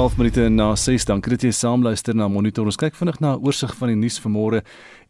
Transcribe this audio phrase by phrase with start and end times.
[0.00, 2.64] 12 minute na 6 dan kry jy saamluister na Monitor.
[2.64, 4.62] Ons kyk vinnig na 'n oorsig van die nuus vanmôre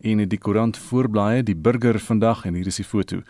[0.02, 3.22] en die koerant voorblaaie, die burger vandag en hier is die foto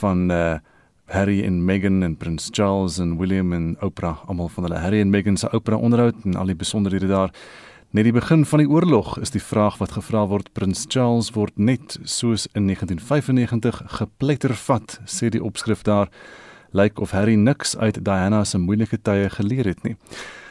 [0.00, 0.58] van uh
[1.06, 5.10] Harry en Meghan en Prins Charles en William en Oprah, almal van hulle Harry en
[5.10, 7.30] Meghan se Oprah onderhoud en al die besonderhede daar.
[7.90, 10.52] Net die begin van die oorlog is die vraag wat gevra word.
[10.52, 16.08] Prins Charles word net soos in 1995 geplettervat, sê die opskrif daar.
[16.72, 19.96] Lyk of Harry niks uit Diana se moeilike tye geleer het nie.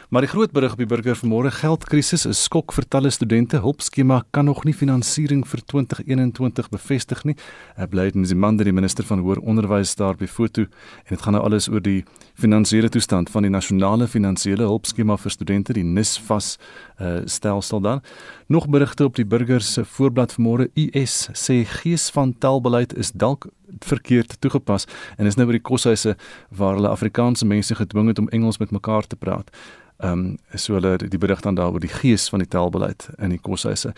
[0.09, 3.57] Maar die groot berig op die burger vanmôre geldkrisis is skok vir talle studente.
[3.63, 7.33] Hulpskema kan nog nie finansiering vir 2021 bevestig nie.
[7.73, 11.21] Hy bly dit die man die minister van hoër onderwys daar by foto en dit
[11.21, 12.03] gaan nou alles oor die
[12.37, 16.57] finansiële toestand van die nasionale finansiële hulpskema vir studente, die NISFAS
[17.01, 18.03] uh, stelsel dan.
[18.47, 20.69] Nog berigte op die burger se voorblad vanmôre.
[20.75, 23.49] US sê gees van taalbeleid is dalk
[23.81, 24.85] verkeerd toegepas
[25.17, 26.13] en is nou by die koshuise
[26.53, 29.49] waar hulle Afrikaanse mense gedwing het om Engels met mekaar te praat.
[29.97, 33.39] Ehm um, so hulle die berig dan daaroor die gees van die taalbeleid in die
[33.39, 33.93] koshuise.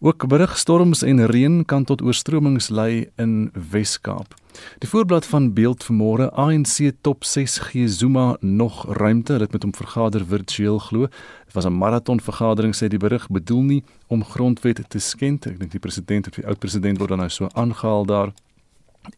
[0.00, 4.34] Ook berig storms en reën kan tot oorstromings lei in Wes-Kaap.
[4.78, 9.32] Die voorblad van beeld vanmôre ANC top 6 gee Zuma nog ruimte.
[9.32, 11.00] Hulle het met hom vergader virtueel glo.
[11.44, 15.46] Dit was 'n maraton vergadering sê die berig bedoel nie om grondwet te skend.
[15.46, 18.32] Ek dink die president of die oud president word dan nou so aangehaal daar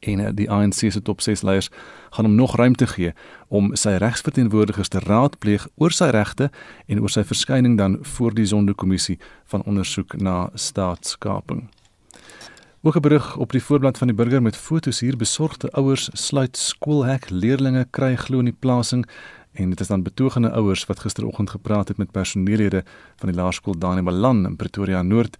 [0.01, 1.71] en eh, die ANC se top 6 leiers
[2.11, 3.13] gaan hom nog ruimte gee
[3.49, 6.51] om sy regsverteenwoordigers te raadpleeg oor sy regte
[6.87, 9.19] en oor sy verskyning dan voor die sondekommissie
[9.53, 11.69] van ondersoek na staatskaping.
[12.83, 16.57] Ook 'n berig op die voorblad van die burger met fotos hier besorgde ouers sluit
[16.57, 19.07] skoolhek leerdlinge kry glo in die plasing
[19.53, 22.85] en dit is dan betogende ouers wat gisteroggend gepraat het met personeellede
[23.17, 25.37] van die laerskool Daniel Malan in Pretoria Noord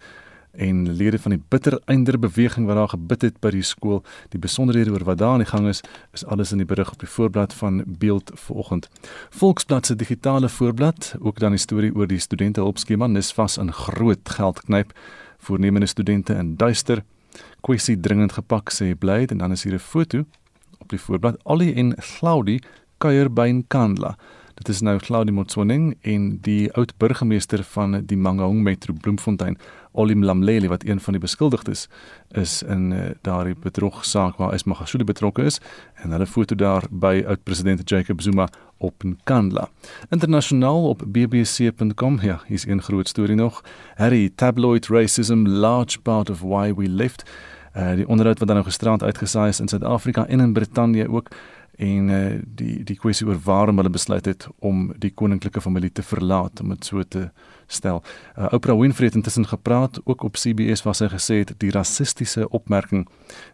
[0.55, 4.03] en lede van die bitter einder beweging wat daar gebid het by die skool.
[4.29, 5.81] Die besonderhede oor wat daar aan die gang is,
[6.13, 8.89] is alles in die berig op die voorblad van Beeld vanoggend.
[9.29, 13.71] Volksblad se digitale voorblad, ook dan 'n storie oor die studente hulpskema nis vas in
[13.71, 14.93] groot geld knyp
[15.37, 17.03] voornemende studente in duister.
[17.61, 20.25] Kwessie dringend gepak sê bly en dan is hier 'n foto
[20.79, 21.43] op die voorblad.
[21.43, 22.61] Ollie en Claudie
[22.97, 24.17] kuier by 'n kandla.
[24.53, 29.57] Dit is nou Claudie Motsoning en die oud burgemeester van die Mangaung Metro Bloemfontein
[29.93, 31.87] Olim Lamlele wat een van die beskuldigdes
[32.31, 35.59] is in uh, daardie bedrogsaak waar Ismagashule betrokke is
[36.03, 39.69] en hulle foto daar by oud-president Jacob Zuma op Nkandla.
[40.09, 43.63] Internasionaal op bbc.com ja, hier's 'n groot storie nog.
[43.95, 47.23] Harry tabloid racism large part of why we left.
[47.77, 51.27] Uh, die onderhoud wat dan nou gisterand uitgesaai is in Suid-Afrika en in Brittanje ook
[51.77, 56.05] en uh, die die kwessie oor waarom hulle besluit het om die koninklike familie te
[56.05, 57.29] verlaat om dit so te
[57.67, 58.03] stel.
[58.37, 62.49] Uh, Oprah Winfrey het intussen gepraat ook op CBS waar sy gesê het die rassistiese
[62.49, 63.07] opmerking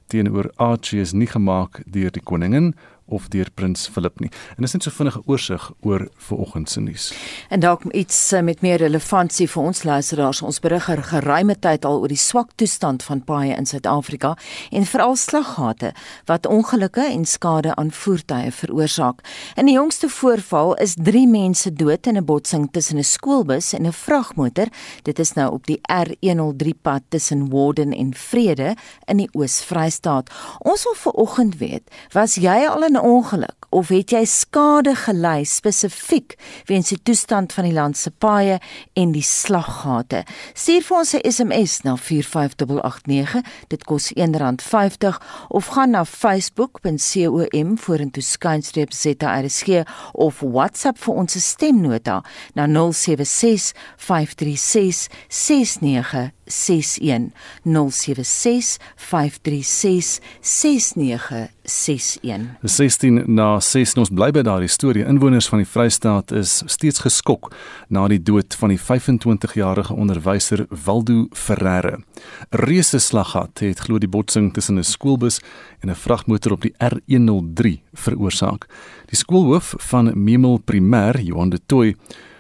[0.08, 2.74] teenoor Archie is nie gemaak deur die koningin
[3.10, 4.32] of deur prins Philip nie.
[4.58, 7.14] En dis net so vinnige oorsig oor vanoggend se nuus.
[7.50, 10.42] En dalk iets eh, met meer relevantie vir ons luisteraars.
[10.42, 14.36] Ons berig er geruime tyd al oor die swak toestand van paaie in Suid-Afrika
[14.72, 15.94] en veral slaggate
[16.30, 19.24] wat ongelukke en skade aan voertuie veroorsaak.
[19.56, 23.86] In die jongste voorval is 3 mense dood in 'n botsing tussen 'n skoolbus en
[23.86, 24.68] 'n vragmotor.
[25.04, 28.76] Dit is nou op die R103 pad tussen Warden en Vrede
[29.06, 30.30] in die Oos-Vrystaat.
[30.60, 36.36] Ons wil vanoggend weet, was jy al in ongeluk of het jy skade gely spesifiek
[36.70, 38.58] weens die toestand van die land se paaie
[38.98, 40.24] en die slaggate?
[40.54, 43.42] Stuur vir ons 'n SMS na 45889.
[43.68, 52.24] Dit kos R1.50 of gaan na facebook.com vorentoe skynstreep ZRSG of WhatsApp vir ons stemnota
[52.54, 57.32] na 076 536 69 61
[57.64, 62.58] 076 536 6961.
[62.62, 65.06] 16 na 6 ons bly by daardie storie.
[65.06, 67.52] Inwoners van die Vrystaat is steeds geskok
[67.88, 72.00] na die dood van die 25-jarige onderwyser Waldo Ferreira.
[72.00, 75.40] 'n reuse slaggat het glo die botsing tussen 'n skoolbus
[75.80, 78.66] en 'n vragmotor op die R103 veroorsaak.
[79.06, 81.96] Die skoolhoof van Memel Primêr Johan de Tooi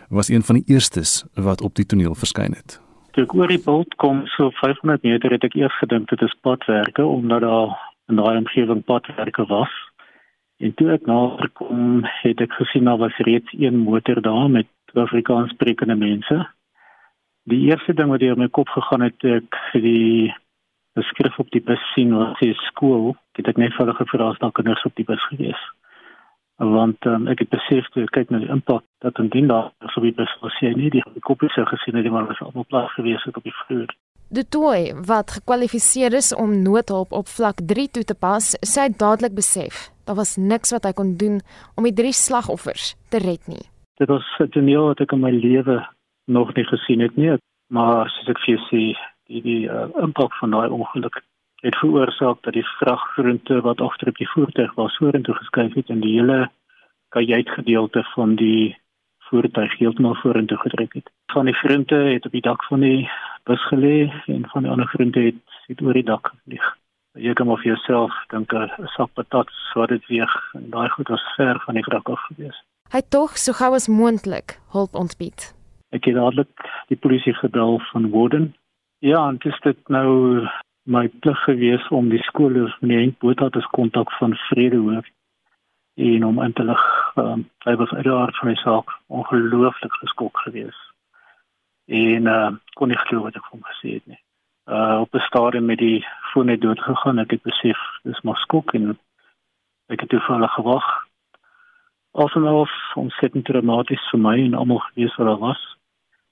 [0.09, 2.79] was een van die eerstes wat op die toneel verskyn het
[3.13, 6.35] toe ek oor die bult kom so 500 meter het ek eers gedink dit is
[6.45, 7.75] padwerke omdat daar
[8.09, 9.73] in daai omgewing padwerke was.
[10.59, 14.67] En toe ek nader kom, het ek gesien daar was reeds een motor daar met
[14.93, 16.37] Afrikaans sprekende mense.
[17.49, 20.33] Die eerste ding wat deur my kop gegaan het, ek die
[20.97, 24.41] beskrif op die bus sien wat sê skool, het ek net vir hulle gevra as
[24.43, 25.61] daar kinders op die bus gewees
[26.59, 30.03] want um, ek het besef toe ek kyk na die impak dat indien daar so
[30.03, 33.37] iets was jy nie die koppies sou gesien het maar was almal plaas gewees het
[33.37, 33.87] op die vloer.
[34.29, 39.33] Die toy wat gekwalifiseer is om noodhulp op vlak 3 toe te pas, sê dadelik
[39.39, 41.39] besef daar was niks wat hy kon doen
[41.77, 43.65] om die drie slagoffers te red nie.
[44.01, 45.85] Dit was 'n toneel wat ek in my lewe
[46.25, 47.37] nog nie gesien het nie,
[47.69, 48.83] maar soos ek vir jou sê,
[49.27, 51.21] die die uh, impak van daai ongeluk
[51.61, 55.99] het veroorsaak dat die vraggroente wat agter op die voertuig was vorentoe geskuif het en
[55.99, 56.49] die hele
[57.09, 58.77] kajuitgedeelte van die
[59.29, 61.09] voertuig heeltemal vorentoe gedruk het.
[61.31, 63.09] Van die groente het op die dak van die
[63.43, 66.65] bus gelê en van die ander groente het, het oor die dak gevlieg.
[67.17, 71.07] Jy kan maar vir jouself dink 'n sak patat sou dit weeg en daai goed
[71.07, 72.63] was ver van die wrak af gewees.
[72.91, 75.53] Hy tog so gou as moontlik hulp ontbied.
[75.91, 78.55] Ek het dadelik die polisie gebel van Woden.
[78.99, 80.47] Ja, en dit is nou
[80.89, 85.05] my plig gewees om die skoolhoof meneer Botha te kontak van Vredehoof
[85.95, 86.83] en om in te lig
[87.15, 90.85] um, hy was uiteraard van die saak ongelooflik geskok geweest
[91.89, 94.19] en uh, kon nie glo wat ek van gesê het nie.
[94.69, 98.37] Uh, op 'n stadium met die foon net dood gegaan ek het besef dis maar
[98.37, 98.97] skok en
[99.89, 100.85] ek het toevallig gewag.
[102.11, 105.61] Alsoof ontsettend dramaties vir my en almal gewees wat daar was.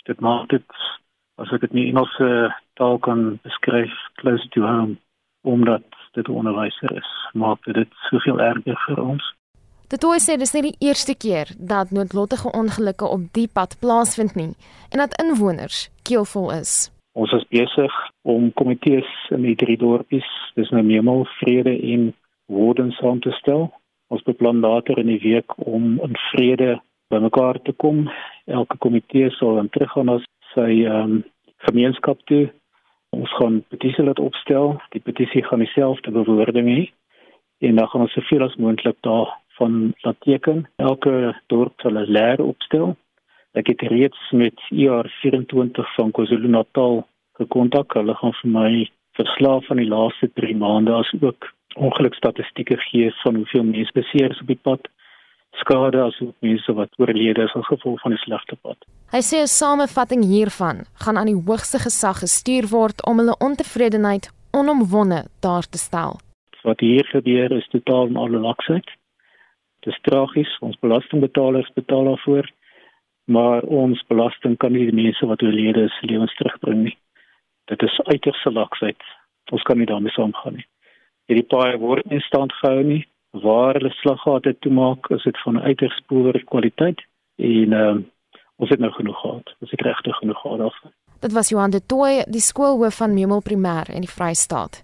[0.05, 0.69] Dit maak dit
[1.41, 2.29] as ek dit nie Engelse
[2.79, 4.97] taal kan beskryf close to home
[5.47, 5.85] omdat
[6.17, 9.33] dit onderwyser is maak dit soveel erger vir ons
[9.87, 14.35] Dit toe sê dis nie die eerste keer dat noodlottige ongelukke op die pad plaasvind
[14.35, 14.51] nie
[14.91, 16.89] en dat inwoners keelvol is.
[17.15, 17.93] Ons is besig
[18.27, 20.27] om komitees in die drie dorpies,
[20.59, 22.11] dis nou Memel, Vrede en
[22.51, 23.69] Woorden saam te stel.
[24.11, 26.77] Ons beplan later in die week om in vrede
[27.11, 28.05] bymekaar te kom.
[28.45, 30.19] Elke komitee sal dan teruggaan na
[30.57, 31.17] sy ehm um,
[31.67, 32.45] gemeenskap toe.
[33.15, 34.75] Ons gaan petisie laat opstel.
[34.93, 36.85] Die petisie gaan dieselfde bewoording hê
[37.65, 40.67] en dan gaan ons soveel as moontlik daar van laat teken.
[40.77, 42.95] Elke dorp sal 'n leer opstel.
[43.53, 47.07] Ek het reeds met IR24 van KwaZulu-Natal
[47.39, 47.93] gekontak.
[47.93, 48.71] Hulle gaan vir my
[49.17, 54.41] verslae van die laaste 3 maande as ook ongelukstatistieke gee van hoeveel mense beseer is
[54.41, 54.87] op die pad.
[55.61, 58.77] Skade as ook mense wat oorlede is as gevolg van die slegte pad.
[59.11, 64.29] Hy sê 'n samevatting hiervan gaan aan die hoogste gesag gestuur word om hulle ontevredenheid
[64.51, 66.19] onomwonde daar te stel.
[66.63, 68.87] Wat hier gebeur is totaal onalaksheid.
[69.85, 72.49] Dis tragies, ons belastingbetalers betaal daarvoor,
[73.25, 76.97] maar ons belasting kan nie die mense wat oorlede is lewens terugbring nie.
[77.65, 79.01] Dit is uiters laksheid.
[79.51, 80.67] Ons kan nie daarmee saamgaan nie.
[81.27, 83.05] Hierdie paai word in stand gehou nie.
[83.41, 87.03] Waar hulle slaggate toemaak, is dit van uiters poor kwaliteit
[87.35, 87.95] en uh,
[88.55, 89.55] ons het nou genoeg gehad.
[89.61, 90.91] Ons het regtig genoeg gehad daarvan.
[91.19, 94.83] Dit was Johan de Tooy, die skoolhoof van Memel Primêr in die Vrystaat.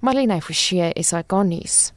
[0.00, 1.92] Marlene Forsie is hy konnies.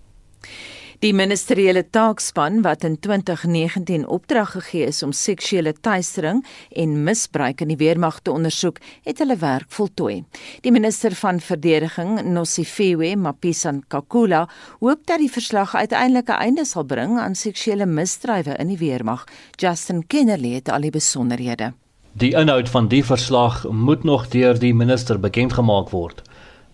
[1.03, 6.39] Die ministeriële taakspan wat in 2019 opdrag gegee is om seksuele teistering
[6.71, 10.21] en misbruik in die weermag te ondersoek, het hulle werk voltooi.
[10.63, 14.45] Die minister van verdediging, Nosifiwe Mapisa-Nkakula,
[14.80, 19.27] hoop dat die verslag uiteindelik 'n einde sal bring aan seksuele misdrywe in die weermag.
[19.57, 21.74] Justin Kennerly het al die besonderhede.
[22.13, 26.21] Die inhoud van die verslag moet nog deur die minister bekend gemaak word.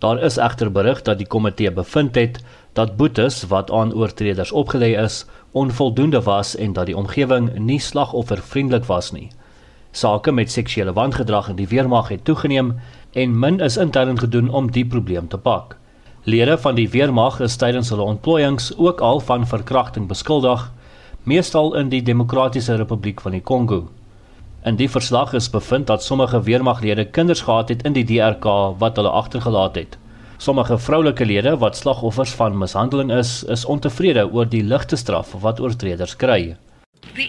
[0.02, 2.40] Daar is egter berig dat die komitee bevind het
[2.74, 8.86] dat boetes wat aan oortreders opgelê is, onvoldoende was en dat die omgewing nie slagoffervriendelik
[8.86, 9.30] was nie.
[9.92, 12.80] Sake met seksuele wangedrag in die weermag het toegeneem
[13.12, 15.76] en min is intern gedoen om die probleem te pak.
[16.24, 20.72] Lede van die weermag is tydens hulle ontplooiings ook al van verkrachting beskuldig,
[21.24, 23.90] meestal in die Demokratiese Republiek van die Kongo.
[24.64, 28.46] In die verslag is bevind dat sommige weermaglede kinders gehad het in die DRK
[28.78, 29.98] wat hulle agtergelaat het.
[30.42, 35.60] Sommige vroulike lede wat slagoffers van mishandeling is, is ontevrede oor die ligte straf wat
[35.62, 36.56] oortreders kry.
[37.14, 37.28] The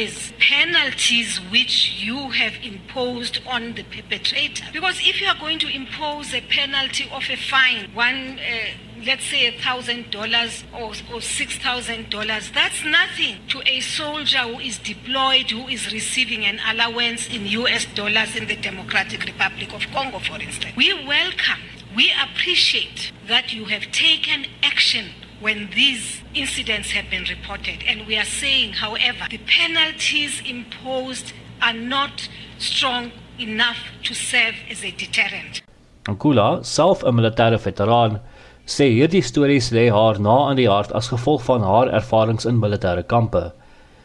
[0.00, 4.64] is penalties which you have imposed on the perpetrator.
[4.72, 9.24] Because if you are going to impose a penalty of a fine, one uh, let's
[9.24, 14.78] say a thousand dollars or six thousand dollars that's nothing to a soldier who is
[14.78, 20.20] deployed who is receiving an allowance in US dollars in the Democratic Republic of Congo
[20.20, 21.60] for instance we welcome
[21.94, 25.10] we appreciate that you have taken action
[25.44, 26.06] when these
[26.42, 31.32] incidents have been reported and we are saying however the penalties imposed
[31.66, 35.62] are not strong enough to serve as a deterrent
[36.12, 38.20] Ankula self 'n militêre veteraan
[38.66, 42.60] sê hierdie stories lê haar na aan die hart as gevolg van haar ervarings in
[42.60, 43.52] militêre kampe.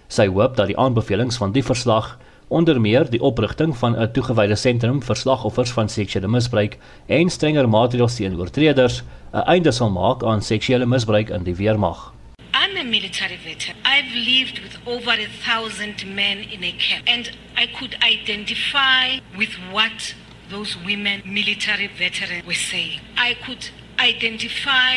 [0.07, 2.17] Sy hoop dat die aanbevelings van die verslag
[2.49, 7.69] onder meer die oprigting van 'n toegewyde sentrum vir slagoffers van seksuele misbruik en strenger
[7.69, 9.03] maatreëls teen oortreders
[9.33, 12.13] 'n einde sal maak aan seksuele misbruik in die weermag.
[12.53, 13.75] I'm a military veteran.
[13.85, 19.53] I've lived with over a thousand men in a camp and I could identify with
[19.71, 20.15] what
[20.49, 22.99] those women military veterans were saying.
[23.15, 24.93] I could identify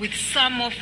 [0.00, 0.72] with some of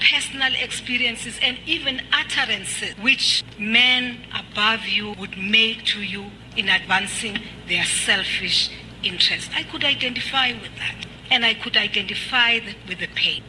[0.00, 6.26] personal experiences and even utterances which men above you would make to you
[6.56, 7.38] in advancing
[7.68, 8.70] their selfish
[9.02, 9.50] interests.
[9.54, 11.06] I could identify with that.
[11.30, 13.42] And I could identify with the pain.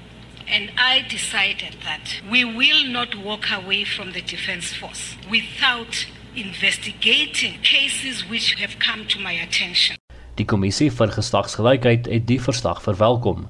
[0.47, 6.05] And I decided that we will not walk away from the Defense Force without
[6.35, 9.97] investigating cases which have come to my attention.
[10.35, 13.49] Die kommissie vir geslagsgelykheid het die verslag verwelkom.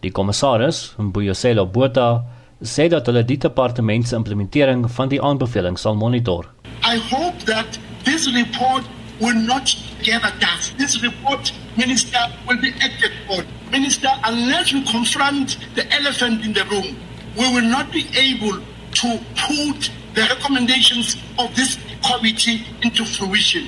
[0.00, 2.24] Die kommissaris, Mbuyiselo Botha,
[2.60, 6.48] sê dat hulle die departement se implementering van die aanbevelings sal monitor.
[6.84, 8.84] I hope that this report
[9.20, 10.76] will not gather dust.
[10.78, 13.44] This report, Minister, will be acted on.
[13.70, 16.96] Minister, unless we confront the elephant in the room,
[17.36, 18.60] we will not be able
[19.00, 23.64] to put the recommendations of this committee into fruition.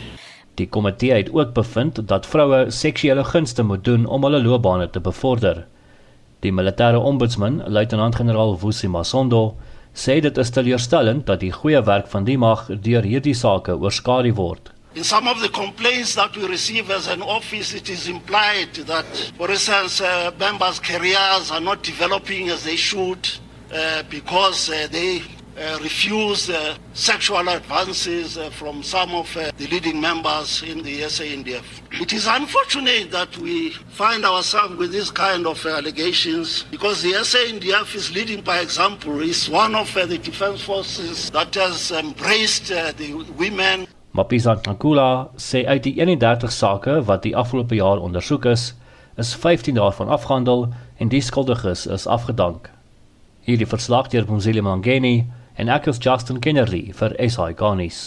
[0.55, 5.01] Die komitee het ook bevind dat vroue seksuele gunste moet doen om hulle loopbane te
[5.01, 5.67] bevorder.
[6.41, 9.57] Die militêre ombudsman, luitenant-generaal Vusi Masondo,
[9.95, 14.35] sê dit is teleurstellend dat die goeie werk van die mag deur hierdie sake oorskadu
[14.39, 14.71] word.
[14.95, 19.07] In some of the complaints that we receive as an office, it is implied that,
[19.37, 23.29] for instance, uh, members' careers are not developing as they should
[23.73, 25.23] uh, because uh, they
[25.59, 31.01] uh, refuse uh, sexual advances uh, from some of uh, the leading members in the
[31.03, 31.65] SANDF.
[31.93, 37.95] It is unfortunate that we find ourselves with this kind of allegations because the SANDF
[37.95, 39.21] is leading by example.
[39.23, 43.87] It's one of uh, the defense forces that has embraced uh, the women.
[44.15, 48.75] Mapisa Nkula sê uit die 31 sake wat die afgelope jaar ondersoek is,
[49.17, 52.71] is 15 daarvan afgehandel en die skuldiges is afgedank.
[53.47, 55.27] Hierdie verslag deur Mzile Mangeni
[55.59, 58.03] en ek is Justin Kennedy vir SI Garnis.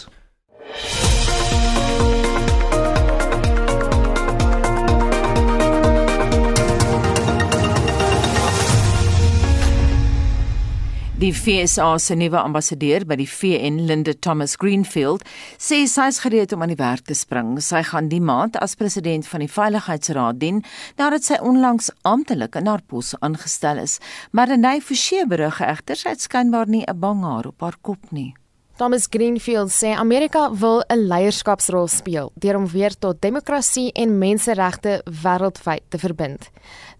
[11.21, 15.21] Die FSA se nuwe ambassadeur by die VN, Linda Thomas Greenfield,
[15.61, 17.51] sê sy is gereed om aan die werk te spring.
[17.61, 20.63] Sy gaan die maand as president van die Veiligheidsraad dien
[20.97, 23.99] nadat sy onlangs amptelik in haar pos aangestel is.
[24.33, 28.01] Maar Renay Forsie berig egter sy het skynbaar nie 'n bang haar op haar kop
[28.09, 28.33] nie.
[28.81, 35.03] Thomas Greenfield sê Amerika wil 'n leierskapsrol speel deur om weer tot demokrasie en menseregte
[35.05, 36.49] wêreldwyd te verbind.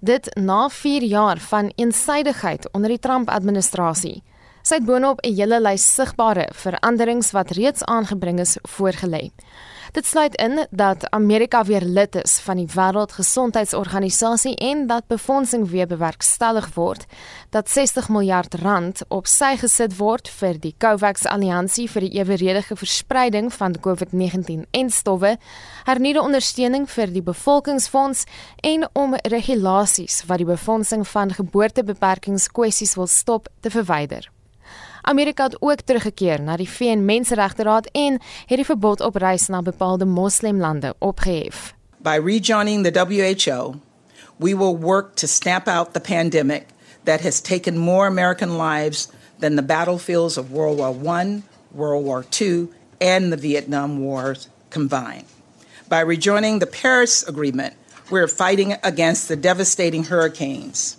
[0.03, 4.23] Dit na 4 jaar van eensidedigheid onder die Trump-administrasie.
[4.65, 9.29] Sy het boonop 'n hele lys sigbare veranderings wat reeds aangebring is voorgelê.
[9.91, 15.87] Dit sluit in dat Amerika weer lid is van die Wêreldgesondheidsorganisasie en dat befondsing weer
[15.87, 17.05] bewerkstellig word,
[17.49, 22.79] dat 60 miljard rand op sy gesit word vir die COVAX alliansie vir die eweredige
[22.79, 25.35] verspreiding van COVID-19 en stowwe,
[25.83, 28.23] hernuide ondersteuning vir die bevolkingsfonds
[28.63, 34.31] en om regulasies wat die befondsing van geboortebeperkingskwessies wil stop te verwyder.
[35.01, 38.13] Amerika het ook teruggekeer na die VN Menseregteraad en
[38.45, 41.73] het die verbod op reis na bepaalde moslemlande opgehef.
[41.97, 43.75] By rejoining the WHO,
[44.37, 46.65] we will work to stamp out the pandemic
[47.03, 51.41] that has taken more American lives than the battlefields of World War I,
[51.71, 52.67] World War II,
[52.97, 55.25] and the Vietnam Wars combined.
[55.87, 57.73] By rejoining the Paris Agreement,
[58.09, 60.97] we're fighting against the devastating hurricanes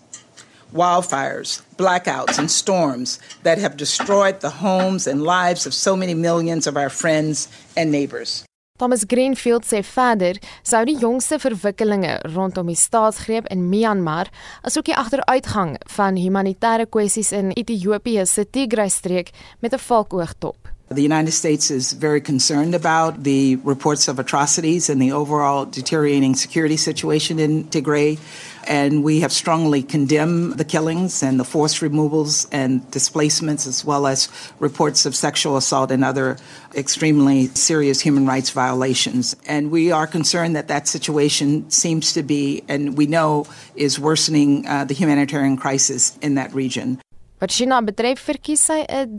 [0.72, 6.66] wildfires, blackouts, and storms that have destroyed the homes and lives of so many millions
[6.66, 8.44] of our friends and neighbors.
[8.78, 14.32] Thomas Greenfield sê verder sou die jongste verwikkelinge rondom die staatsgreep in Myanmar
[14.66, 20.72] asook die agteruitgang van humanitêre kwessies in Ethiopië se Tigray-streek met 'n valkoog top.
[20.92, 26.34] The United States is very concerned about the reports of atrocities and the overall deteriorating
[26.34, 28.18] security situation in Tigray.
[28.66, 34.06] And we have strongly condemned the killings and the forced removals and displacements, as well
[34.06, 34.28] as
[34.58, 36.36] reports of sexual assault and other
[36.74, 39.36] extremely serious human rights violations.
[39.46, 44.66] And we are concerned that that situation seems to be, and we know, is worsening
[44.66, 47.00] uh, the humanitarian crisis in that region.
[47.40, 49.16] Wat China betref, verkies sy 'n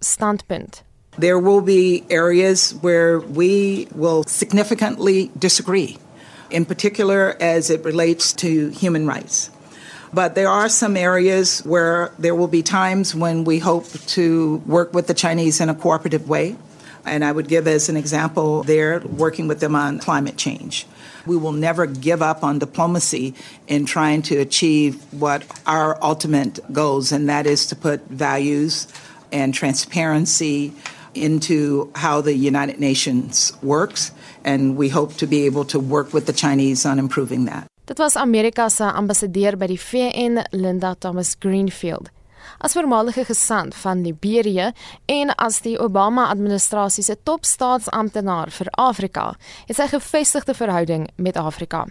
[0.00, 0.82] standpunt.
[1.16, 5.96] There will be areas where we will significantly disagree.
[6.54, 9.50] In particular as it relates to human rights.
[10.12, 14.94] But there are some areas where there will be times when we hope to work
[14.94, 16.54] with the Chinese in a cooperative way.
[17.04, 20.86] And I would give as an example there working with them on climate change.
[21.26, 23.34] We will never give up on diplomacy
[23.66, 28.86] in trying to achieve what our ultimate goals, and that is to put values
[29.32, 30.72] and transparency
[31.14, 34.12] into how the United Nations works
[34.44, 37.64] and we hope to be able to work with the Chinese on improving that.
[37.84, 42.08] Dit was Amerika se ambassadeur by die VN, Linda Thomas Greenfield.
[42.58, 44.72] As voormalige gesant van Liberië
[45.04, 49.34] en as die Obama-administrasie se topstaatsamptenaar vir Afrika,
[49.66, 51.86] het hy 'n gevestigde verhouding met Afrika.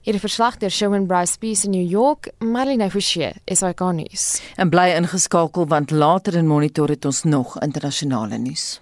[0.00, 4.40] Hierdie verslag deur Showman Bryce Peace in New York, Marlene Forsie, SAK nuus.
[4.56, 8.80] En bly ingeskakel want later in monitor het ons nog internasionale nuus.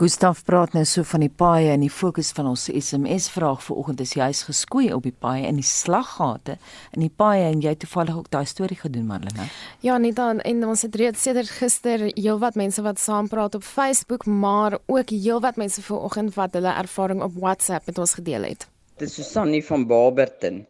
[0.00, 3.98] Gustav praat nou so van die paaie en die fokus van ons SMS vraag vanoggend
[4.00, 6.54] is juis geskoei op die paaie en die slaggate
[6.96, 9.50] in die paaie en jy toevallig ook daai storie gedoen Marlene.
[9.84, 13.68] Ja, nie dan en ons het reeds sedert gister heelwat mense wat saam praat op
[13.68, 18.70] Facebook, maar ook heelwat mense vanoggend wat hulle ervaring op WhatsApp met ons gedeel het.
[19.04, 20.62] Dis Susannie van Barberton.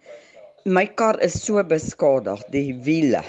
[0.67, 3.23] My kar is so beskadig, die wiele.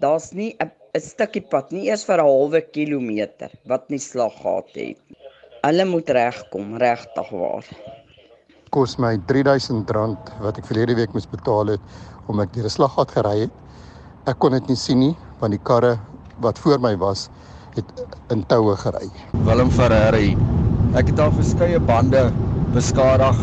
[0.00, 4.82] Daar's nie 'n 'n stukkie pad, nie eers vir 'n halwe kilometer wat nie slaggate
[4.88, 5.16] het nie.
[5.64, 7.70] Hulle moet regkom, regtig waar.
[8.76, 9.88] Kos my R3000
[10.44, 11.80] wat ek verlede week moes betaal het
[12.28, 13.56] om ek deur 'n slaggat gery het.
[14.26, 15.96] Ek kon dit nie sien nie want die karre
[16.44, 17.30] wat voor my was
[17.74, 17.88] het
[18.28, 19.08] in toue gery.
[19.48, 20.36] Willem Ferreira.
[20.94, 22.30] Ek het al verskeie bande
[22.74, 23.38] beskadig,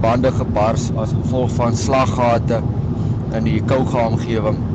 [0.00, 2.62] bande gebars as gevolg van slaggate
[3.34, 4.73] in die Kouga omgewing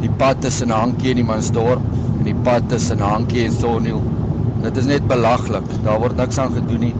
[0.00, 1.84] die pad tussen Hankie en die Mansdorp
[2.18, 4.00] en die pad tussen Hankie en Sonniel.
[4.64, 5.66] Dit is net belaglik.
[5.84, 6.94] Daar word niks aan gedoen nie.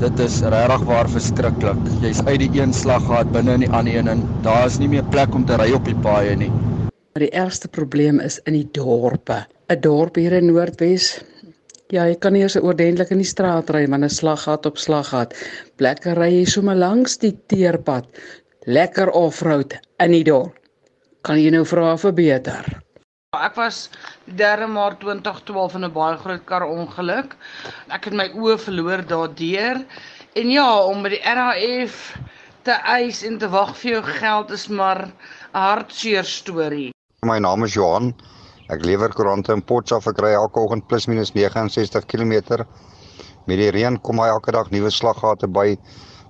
[0.00, 1.80] Dit is regtig waar verskriklik.
[2.02, 4.90] Jy's uit die een slag gehad binne in die ander een en daar is nie
[4.92, 6.50] meer plek om te ry op die paaie nie.
[7.14, 9.44] Maar die ergste probleem is in die dorpe.
[9.68, 11.22] 'n Dorp hier in Noordwes.
[11.92, 15.36] Ja, jy kan nie eens oordentlik in die straat ry want 'n slaggat op slaggat.
[15.76, 18.04] Plekke ry jy sommer langs die teerpad.
[18.66, 20.63] Lekker offroad in die dorp
[21.24, 22.66] kan jy nou vra vir beter.
[23.34, 23.88] Ek was
[24.38, 27.34] 3 Maart 2012 in 'n baie groot kar ongeluk.
[27.90, 29.80] Ek het my oë verloor daardeur.
[30.36, 32.18] En ja, om by die RAF
[32.62, 35.12] te eis en te wag vir jou geld is maar 'n
[35.52, 36.92] hartseer storie.
[37.22, 38.14] My naam is Johan.
[38.68, 40.14] Ek lewer koerante in Potchefstroom.
[40.14, 42.64] Ek ry elke oggend plus minus 69 km.
[43.46, 45.76] Met die reën kom hy elke dag nuwe slaggate by.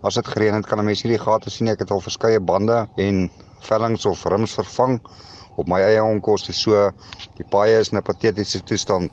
[0.05, 1.69] As dit gereën het, kan 'n mens nie die gate sien.
[1.69, 3.31] Ek het al verskeie bande en
[3.69, 4.99] vellings of rims vervang
[5.57, 6.53] op my eie onkoste.
[6.53, 6.91] So
[7.39, 9.13] die paaie is in 'n patetiese toestand.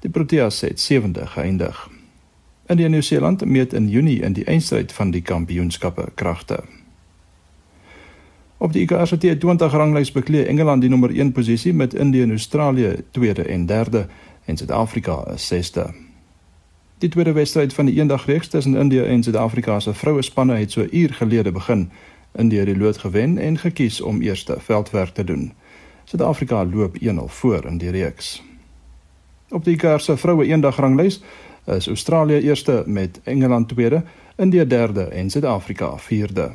[0.00, 1.88] Die Proteas het sewende geëindig.
[2.66, 6.64] India en Nieu-Seeland meet in Junie in die eindstryd van die kampioenskappe kragte.
[8.58, 13.04] Op die ICRT 20 ranglys beklee Engeland die nommer 1 posisie met Indië en Australië
[13.10, 14.06] tweede en derde
[14.44, 15.94] en Suid-Afrika as sesde.
[16.98, 20.86] Die tweede wedstryd van die eendagreeks tussen Indië en Suid-Afrika se vroue spanne het so
[20.90, 21.90] uur gelede begin.
[22.34, 25.52] Indië het die lood gewen en gekies om eerste veldwerk te doen.
[26.04, 28.42] Suid-Afrika loop 1-0 voor in die reeks.
[29.48, 31.22] Op die ICRT se vroue eendagrangslys
[31.64, 34.02] is Australië eerste met Engeland tweede,
[34.36, 36.50] Indië derde en Suid-Afrika vierde.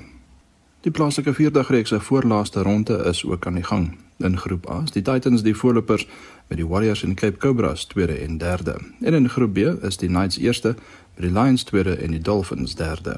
[0.84, 3.86] Die plaaslike vierdagreeks se voorlaaste ronde is ook aan die gang.
[4.18, 6.08] In groep A is die Titans die voorlopers
[6.48, 8.76] met die Warriors en Cape Cobras tweede en derde.
[9.02, 10.76] En in groep B is die Knights eerste
[11.16, 13.16] met die Lions tweede en die Dolphins derde.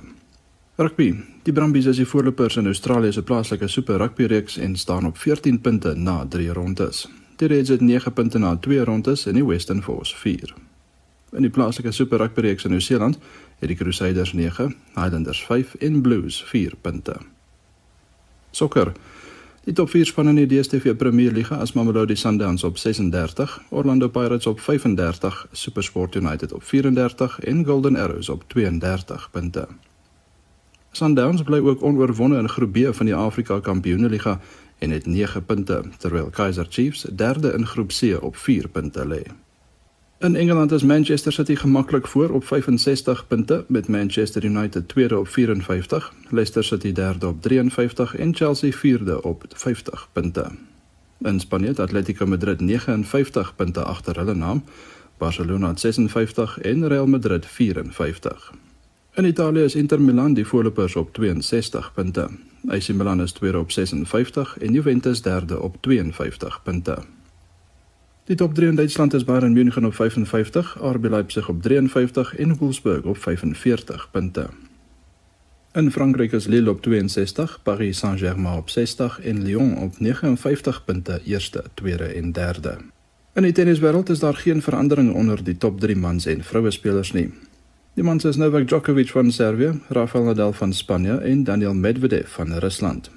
[0.75, 1.15] Rugby.
[1.43, 5.17] Die Brumbies is die voorlopers in Australië se plaaslike Super Rugby reeks en staan op
[5.17, 7.10] 14 punte na 3 rondes.
[7.36, 10.54] Die Reds het 9 punte na 2 rondes en die Western Force 4.
[11.32, 13.17] In die plaaslike Super Rugby reeks in Nieu-Seeland
[13.60, 17.15] het die Crusaders 9, Highlanders 5 en Blues 4 punte.
[18.55, 18.91] Sokker.
[19.65, 24.07] Die top 4 spanne in die DStv Premier Liga is Mamelodi Sundowns op 36, Orlando
[24.07, 29.67] Pirates op 35, SuperSport United op 34 en Golden Arrows op 32 punte.
[30.91, 34.39] Sundowns bly ook onoorwonde in Groep B van die Afrika Kampioenligga
[34.79, 39.44] en het 9 punte, terwyl Kaizer Chiefs derde in Groep C op 4 punte lê.
[40.25, 45.27] In Engeland is Manchester City gemaklik voor op 65 punte met Manchester United tweede op
[45.27, 50.51] 54, Leicester City derde op 53 en Chelsea vierde op 50 punte.
[51.17, 54.63] In Spanje het Atletico Madrid 59 punte agter hulle naam,
[55.17, 58.53] Barcelona 56 en Real Madrid 54.
[59.13, 62.29] In Italië is Inter Milan die voorlopers op 62 punte.
[62.67, 66.97] AC Milan is tweede op 56 en Juventus derde op 52 punte.
[68.25, 72.57] Die top 3 in Duitsland is Bayern München op 55, RB Leipzig op 53 en
[72.57, 74.47] Wolfsburg op 45 punte.
[75.73, 81.21] In Frankryk is Lille op 62, Paris Saint-Germain op 60 en Lyon op 59 punte,
[81.25, 82.77] eerste, tweede en derde.
[83.33, 87.11] In die tenniswêreld is daar geen verandering onder die top 3 mans en vroue spelers
[87.11, 87.29] nie.
[87.93, 92.53] Die mans is Novak Djokovic van Servië, Rafael Nadal van Spanje en Daniel Medvedev van
[92.53, 93.11] Rusland.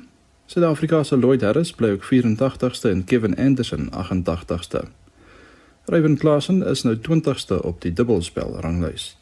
[0.46, 4.97] Suid-Afrika se Lloyd Harris bly op 84ste en Kevin Anderson 88ste.
[5.88, 9.14] Ryan Klassen is nou 20ste op die dubbelspel ranglys.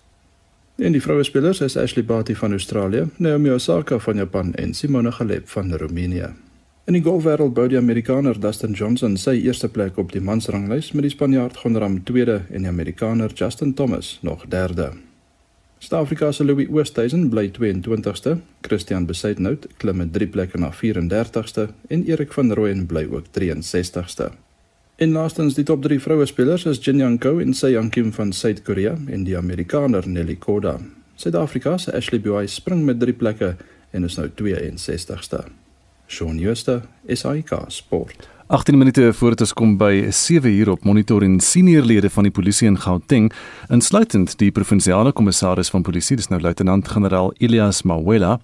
[0.83, 5.11] En die vroue spelers is Ashley Barty van Australië, Naomi Osaka van Japan en Simona
[5.11, 6.33] Halep van Roemenië.
[6.85, 11.07] In die golfwêreld bou die Amerikaner Dustin Johnson sy eerste plek op die mansranglys met
[11.07, 14.91] die Spanjaard Gon Ram tweede en die Amerikaner Justin Thomas nog derde.
[15.79, 22.05] Suid-Afrika se Louis Oosthuizen bly 22ste, Christian Besaidnout klim met 3 plekke na 34ste en
[22.11, 24.33] Erik van Rooyen bly ook 63ste.
[24.97, 28.13] En laastens die top 3 vroue spelers is Jin Young Ko en Se Young Kim
[28.17, 30.79] van Suid-Korea en die Amerikaner Nelly Korda.
[31.21, 33.51] Suid-Afrika se Ashley Buy spring met 3 plekke
[33.93, 35.43] en is nou 62ste.
[36.09, 38.29] Shaun Schuster, SAK Sport.
[38.49, 42.69] 18 minute voor dit kom by 7 uur op monitor en seniorlede van die polisie
[42.69, 43.33] in Gauteng,
[43.75, 48.37] insluitend die provinsiale kommissaris van polisie, dis nou luitenant-generaal Elias Mawela,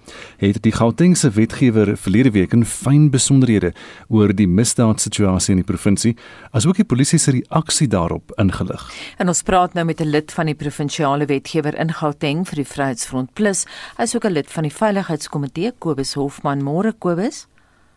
[0.43, 3.71] het die Gautengse wetgewer verlede week in fyn besonderhede
[4.09, 6.17] oor die misdaadsituasie in die provinsie,
[6.51, 8.89] asook die polisie se reaksie daarop ingelig.
[9.23, 12.71] En ons praat nou met 'n lid van die provinsiale wetgewer in Gauteng vir die
[12.75, 16.63] Vryheidsfront Plus, asook 'n lid van die veiligheidskomitee, Kobus Hofman.
[16.63, 17.47] Môre Kobus.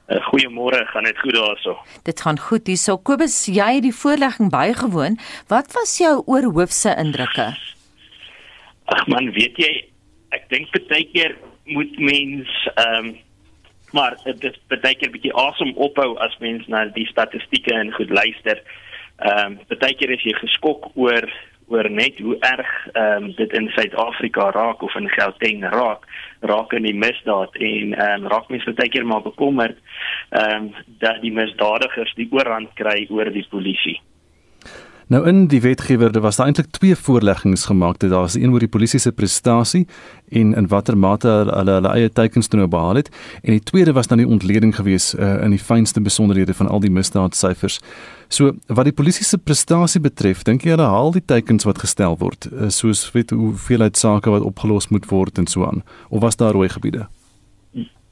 [0.05, 1.77] Uh, Goeiemôre, gaan dit goed daarso?
[2.05, 2.97] Dit gaan goed hierso.
[2.97, 5.17] Kobus, jy het die voorlegging bygewoon.
[5.49, 7.47] Wat was jou oorhoofse indrukke?
[8.93, 9.71] Ag man, weet jy,
[10.37, 11.33] ek dink baie keer
[11.65, 13.13] moet mens ehm um,
[13.95, 18.61] maar dit baie keer bietjie awesome ophou as mens na die statistieke en goed luister.
[19.23, 21.25] Ehm um, baie keer is jy geskok oor
[21.67, 26.05] oor net hoe erg ehm um, dit in Suid-Afrika raak of in Gauteng raak
[26.39, 29.77] raak in die misdaad en ehm um, raak mense baie keer maar bekommerd
[30.29, 33.99] ehm um, dat die misdadigers die oorhand kry oor die polisie.
[35.07, 37.99] Nou in die wetgewer was daar eintlik twee voorleggings gemaak.
[37.99, 39.85] Daar was een oor die polisie se prestasie
[40.29, 43.11] en in watter mate hulle hulle eie teikens toe nou behaal het
[43.43, 46.81] en die tweede was dan die ontleding gewees uh, in die fynste besonderhede van al
[46.81, 47.79] die misdaadsyfers.
[48.33, 52.17] So wat die polisie se prestasie betref, dink jy hulle haal die teikens wat gestel
[52.17, 56.25] word, uh, soos weet hoeveel uit sake wat opgelos moet word en so aan of
[56.25, 57.05] was daar rooi gebiede?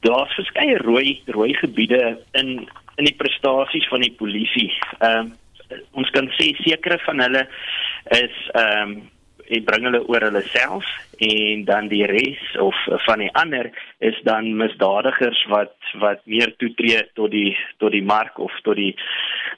[0.06, 4.70] Daar's verskeie rooi rooi gebiede in in die prestasies van die polisie.
[5.00, 5.32] Ehm uh,
[5.92, 7.48] ons kan sê sekere van hulle
[8.20, 9.02] is ehm um,
[9.44, 10.86] en bring hulle oor hulle self
[11.26, 17.02] en dan die res of van die ander is dan misdadigers wat wat meer toetree
[17.18, 18.94] tot die tot die mark of tot die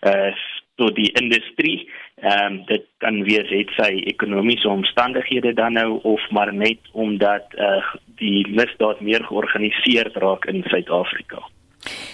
[0.03, 0.35] uh,
[0.77, 1.89] tot die industrie.
[2.21, 7.55] Ehm um, dit kan wees het sy ekonomiese omstandighede dan nou of maar net omdat
[7.55, 11.45] uh, die misdaad meer georganiseerd raak in Suid-Afrika.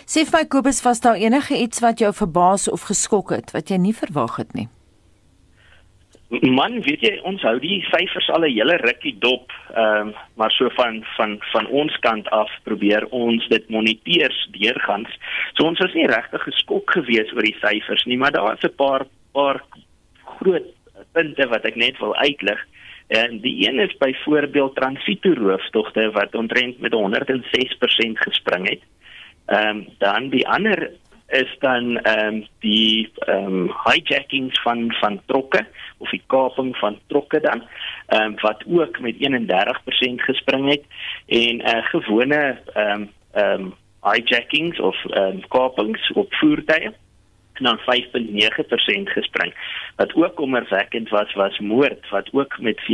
[0.07, 3.71] Sê vir my Kobus, was daar enige iets wat jou verbaas of geskok het wat
[3.71, 4.69] jy nie verwag het nie?
[6.33, 10.51] Man, weet jy, ons hou die syfers al 'n hele rukkie dop, ehm um, maar
[10.51, 15.13] so van van van ons kant af probeer ons dit moniteer deurgangs.
[15.55, 18.75] So ons is nie regtig geskok gewees oor die syfers nie, maar daar is 'n
[18.77, 19.63] paar paar
[20.25, 20.67] groot
[21.13, 22.61] punte wat ek net wil uitlig.
[23.09, 28.81] En die een is byvoorbeeld transito roofstogte wat omtrent met 106% gespring het.
[29.47, 30.91] Ehm um, dan die ander
[31.29, 35.67] is dan ehm um, die ehm um, hijackings van van trokke
[35.99, 37.63] of die kaping van trokke dan
[38.07, 39.19] ehm um, wat ook met 31%
[40.29, 40.85] gespring het
[41.27, 46.35] en 'n uh, eh, gewone ehm um, ehm um, hijackings of ehm um, kapings op
[46.35, 46.91] voertuie
[47.53, 47.85] en dan 5.9%
[49.17, 49.55] gespring.
[49.97, 52.85] Wat ook kommerwekkend was was moord wat ook met 7.5%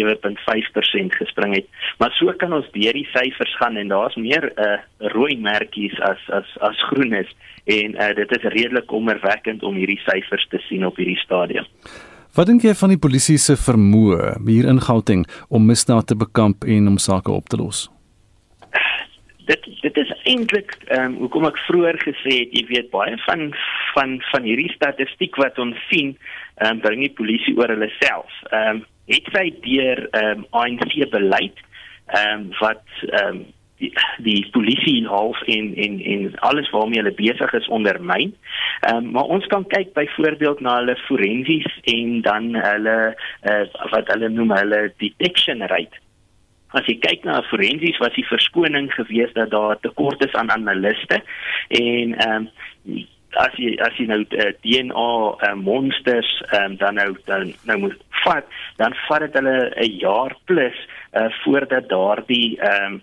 [1.20, 1.66] gespring het.
[1.98, 6.30] Maar so kan ons deur die syfers gaan en daar's meer uh rooi merkies as
[6.30, 7.30] as as groen is
[7.64, 11.66] en uh dit is redelik kommerwekkend om hierdie syfers te sien op hierdie stadium.
[12.34, 16.64] Wat dink jy van die polisie se vermoë hier in Gauteng om misdaad te bekamp
[16.64, 17.88] en om sake op te los?
[19.48, 23.48] dit dit is eintlik ehm um, hoekom ek vroeër gesê het jy weet baie van
[23.94, 26.14] van van hierdie statistiek wat ons sien
[26.58, 28.32] ehm um, bring die polisie oor hulle self.
[28.50, 31.62] Ehm um, het sy deur ehm um, ANC beleid
[32.06, 33.46] ehm um, wat ehm um,
[33.78, 33.92] die
[34.26, 38.34] die polisie half in in in alles waarmee hulle besig is ondermyn.
[38.80, 42.98] Ehm um, maar ons kan kyk byvoorbeeld na hulle forensies en dan hulle
[43.42, 46.04] uh, wat hulle noem hulle detection rate
[46.76, 51.22] as jy kyk na forensies was die verskoning gewees dat daar tekort is aan analiste
[51.68, 53.06] en ehm um,
[53.44, 55.10] as jy as jy nou uh, eh, DNA
[55.48, 58.46] uh, monsters um, dan nou dan nou moet vat
[58.82, 60.78] dan vat dit hulle 'n jaar plus
[61.12, 63.02] uh, voordat daardie ehm um,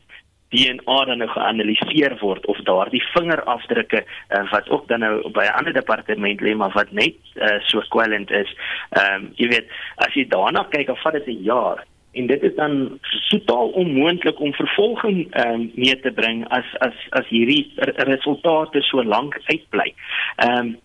[0.56, 5.58] DNA dan nou geanaliseer word of daardie vingerafdrukke uh, wat ook dan nou by 'n
[5.58, 8.56] ander departement lê maar wat net uh, so kwellend is.
[8.89, 12.43] Ehm um, jy weet as jy daarna kyk, dan vat dit 'n jaar en dit
[12.43, 12.99] is dan
[13.30, 17.73] totaal onmoontlik om vervolging ehm um, mee te bring as as as hierdie
[18.12, 19.93] resultate so lank uitbly.
[20.36, 20.75] Ehm um,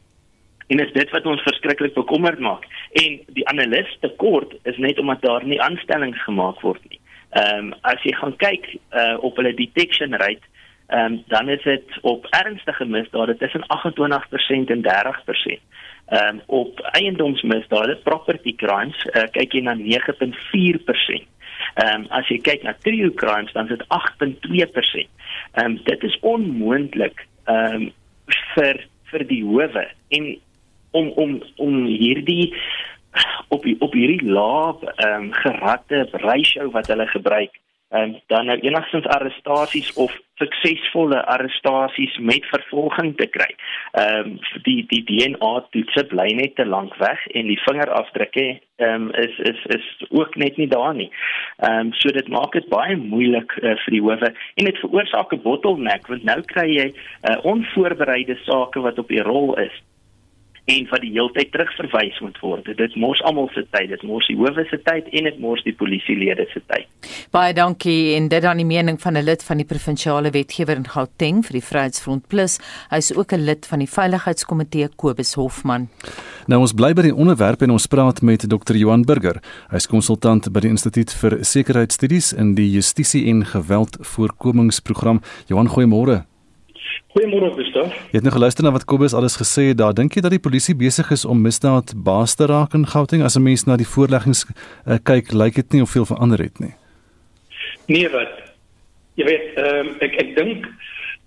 [0.71, 2.66] en is dit wat ons verskriklik bekommerd maak.
[2.93, 7.01] En die analis tekort is net omdat daar nie aanstellings gemaak word nie.
[7.31, 10.47] Ehm um, as jy gaan kyk uh, op hulle detection rate
[10.87, 16.81] ehm um, dan is dit op ernstige misdade tussen 28% en 30% ehm um, op
[16.92, 21.27] eiendomsmisdade property crimes uh, kyk jy na 9.4%.
[21.75, 25.09] Ehm um, as jy kyk na trio crimes dan is dit 8.2%.
[25.55, 27.90] Ehm um, dit is onmoontlik ehm um,
[28.55, 30.31] vir vir die howe en
[30.90, 32.55] om om om hierdie
[33.49, 37.59] op op hierdie laag ehm um, geratte ratio wat hulle gebruik
[37.90, 43.50] en dan nou enigstens arrestasies of suksesvolle arrestasies met vervolging te kry.
[43.92, 48.94] Ehm um, die die DNA toetse bly net te lank weg en die vingerafdrukke ehm
[48.94, 51.11] um, is is is ook net nie daar nie.
[51.59, 55.35] Ehm um, so dit maak dit baie moeilik uh, vir die howe en dit veroorsaak
[55.35, 59.83] 'n bottleneck want nou kry jy uh, onvoorbereide sake wat op die rol is
[60.71, 62.69] en wat die heeltyd terugverwys moet word.
[62.79, 65.75] Dit mors almal se tyd, dit mors die howe se tyd en dit mors die
[65.77, 66.89] polisielede se tyd.
[67.35, 70.87] Baie dankie en dit aan die mening van 'n lid van die provinsiale wetgewer in
[70.87, 72.59] Gauteng vir die Vryheidsfront Plus.
[72.91, 75.89] Hy is ook 'n lid van die veiligheidskomitee Kobus Hofman.
[76.47, 78.75] Nou ons bly by die onderwerp en ons praat met Dr.
[78.75, 79.41] Johan Burger.
[79.71, 85.21] Hy is konsultant by die Instituut vir Sekuriteitsstudies in die Justisie en Geweldvoorkomingsprogram.
[85.47, 86.30] Johan, goeiemôre.
[87.11, 87.91] Goeiemôre Gustav.
[88.13, 89.95] Jy het nou geluister na wat Kobus alles gesê het daar.
[89.95, 93.37] Dink jy dat die polisie besig is om misdaad baas te raak in Gauteng as
[93.37, 94.47] 'n mens na die voorleggings
[94.87, 96.75] uh, kyk, lyk dit nie of veel verander het nie.
[97.87, 98.31] Nee, wat?
[99.15, 100.67] Jy weet, ehm um, ek ek dink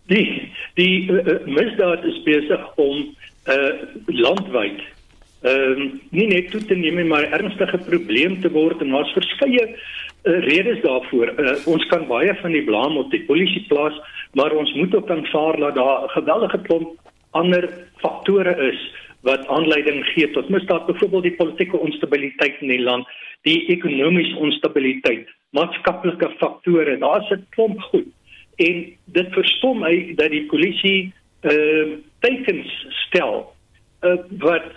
[0.07, 3.15] die die uh, misdaad is besig om
[3.47, 3.73] uh
[4.07, 4.79] landwyd
[5.43, 9.65] ehm um, nie net toe te neem maar ernstige probleem te word en daar's verskeie
[10.23, 11.33] redes daarvoor.
[11.39, 13.99] Uh, ons kan baie van die blame op die polisie plaas
[14.33, 20.05] maar ons moet ook aanvaar dat daar 'n geweldige klomp ander faktore is wat aanleiding
[20.05, 23.07] gee tot misdaad, byvoorbeeld die politieke onstabiliteit in die land,
[23.41, 28.07] die ekonomiese onstabiliteit, maatskaplike faktore, daar's 'n klomp goed.
[28.55, 33.53] En dit verstom my dat die polisie ehm uh, tekens stel
[34.01, 34.71] uh, wat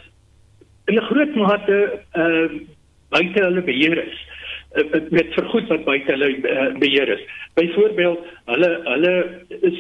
[0.84, 2.60] in 'n groot mate ehm uh,
[3.08, 4.26] buite hulle beheer is.
[4.76, 7.22] Uh, met vergoed wat buite hulle uh, beheer is.
[7.54, 9.14] Byvoorbeeld, hulle hulle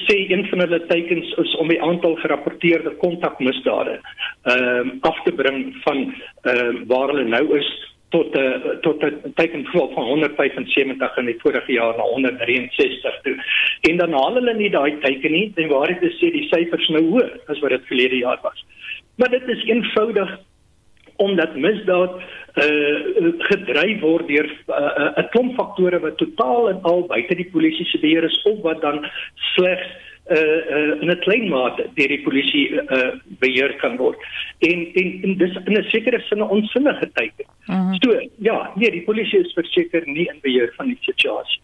[0.06, 3.98] sê een van hulle teikens is om die aantal gerapporteerde kontakmisdade
[4.42, 6.00] ehm um, af te bring van
[6.42, 7.68] ehm um, waar hulle nou is
[8.08, 13.36] tot 'n uh, tot 'n teiken van 175 in die vorige jaar na 163 toe.
[13.80, 17.04] En dan haal hulle nie daai teiken nie en waar dit sê die syfers nou
[17.04, 18.64] hoër as wat dit verlede jaar was.
[19.16, 20.38] Maar dit is eenvoudig
[21.16, 22.16] omdat misdaad
[22.56, 27.50] uh gedryf word deur 'n uh, uh, klomp faktore wat totaal en al buite die
[27.52, 29.04] polisie se beheer is of wat dan
[29.54, 29.88] slegs
[30.30, 30.38] uh,
[30.76, 34.18] uh in 'n klein mate deur die polisie uh beheer kan word.
[34.58, 37.46] En en, en dis in 'n sekere sin 'n onsinnige teken.
[37.66, 37.76] Mhm.
[37.76, 37.96] -huh.
[38.00, 41.60] So ja, nee, die polisie is verseker nie in beheer van die situasie.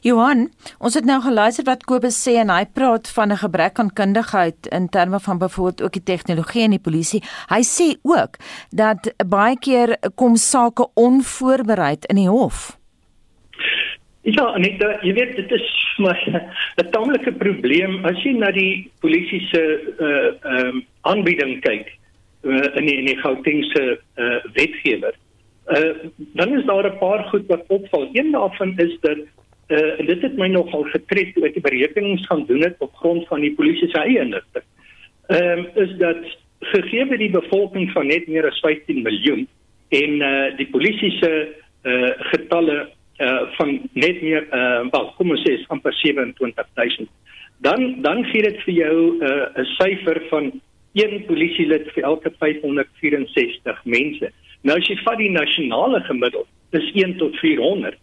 [0.00, 3.92] Johan, ons het nou geluister wat Kobus sê en hy praat van 'n gebrek aan
[3.92, 7.22] kundigheid in terme van byvoorbeeld ook die tegnologie in die polisie.
[7.48, 8.36] Hy sê ook
[8.70, 12.83] dat baie keer kom sake onvoorbereid in die hof.
[14.24, 15.66] Ja, net jy weet dit is
[15.98, 16.20] maar
[16.80, 19.62] 'n tamelike probleem as jy na die polisie se
[19.98, 21.92] uh ehm um, aanbieding kyk.
[22.44, 25.14] uh, in die in die Gautengse uh, wetgewer.
[25.66, 28.08] Uh, dan is daar 'n paar goed wat opval.
[28.12, 29.18] Een daarvan is dat
[29.68, 33.26] uh, dit het my nogal getref toe ek die berekenings gaan doen het op grond
[33.26, 34.64] van die polisie se eie inligting.
[35.26, 36.16] Ehm um, is dat
[36.60, 39.48] gegee die bevolking van net meer as 15 miljoen
[39.88, 41.48] en uh, die polisie se
[41.82, 47.08] uh, getalle uh, van net meer uh, wel kom ons sê amper 27000
[47.64, 50.52] dan dan gee dit vir jou 'n uh, syfer van
[50.94, 54.30] een polisielid vir elke 564 mense.
[54.62, 57.98] Nou as jy vat die nasionale gemiddeld, dis 1 tot 400,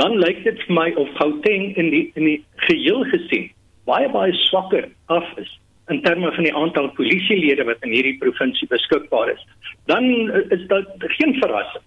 [0.00, 3.50] dan lyk dit vir my of Gauteng in die in die geheel gesien
[3.84, 5.50] baie baie swakker af is
[5.88, 9.46] in terme van die aantal polisielede wat in hierdie provinsie beskikbaar is.
[9.90, 11.84] Dan uh, is dit geen verrassing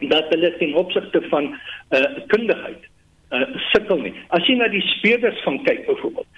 [0.00, 1.50] dat hulle ten opsigte van
[1.90, 2.84] uh, kundigheid
[3.32, 4.14] uh, sukkel nie.
[4.28, 6.28] As jy na die speurders van kyk byvoorbeeld,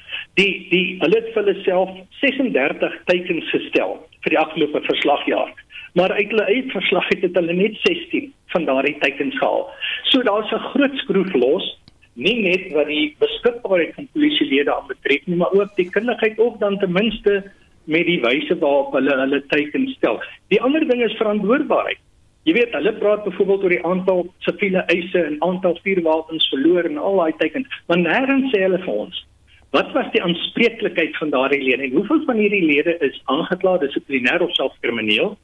[0.40, 1.90] die die hulle het vir hulle self
[2.22, 5.52] 36 teikens gestel vir die afgelope verslagjaar.
[5.98, 9.68] Maar uit hulle eie verslag het hulle net 16 van daardie teikens gehaal.
[10.12, 11.66] So daar's 'n groot skroef los,
[12.14, 16.58] nie net wat die beskikbaarheid van polisielede aan betref nie, maar ook die kundigheid of
[16.58, 17.42] dan ten minste
[17.84, 20.22] met die wyse waarop hulle hulle teikens stel.
[20.48, 21.98] Die ander ding is verantwoordbaarheid.
[22.48, 26.96] Jy weet, hulle praat byvoorbeeld oor die aantal siviele eise en aantal vuurwapens verloor en
[26.98, 29.26] al daai tekens, maar nêrens sê hulle vir ons
[29.70, 34.42] wat was die aanspreeklikheid van daardie lede en hoeveel van hierdie lede is aangekla dissiplinêr
[34.42, 35.36] of self krimineel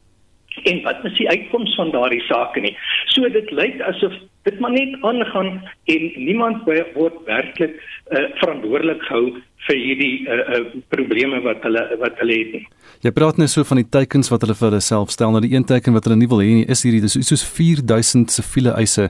[0.63, 2.77] en wat is die uitkoms van daardie sake nie.
[3.15, 4.15] So dit lyk asof
[4.47, 6.65] dit maar net aangaan en niemand
[6.95, 10.61] word werklik uh, verantwoordelik gehou vir hierdie uh, uh,
[10.95, 12.63] probleme wat hulle wat hulle het nie.
[13.05, 15.35] Jy praat net so van die teikens wat hulle vir hulle self stel.
[15.35, 18.31] Nou die een teiken wat hulle nie wil hê nie is hierdie dis soos 4000
[18.33, 19.09] siviele eise